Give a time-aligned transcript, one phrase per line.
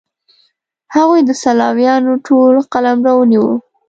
[0.95, 3.45] هغوی د سلاویانو ټول قلمرو ونیو.